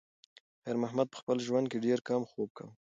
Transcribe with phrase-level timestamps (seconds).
[0.63, 2.73] خیر محمد په خپل ژوند کې ډېر کم خوب کاوه.